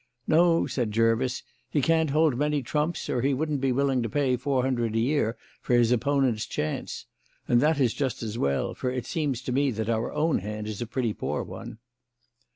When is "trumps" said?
2.63-3.07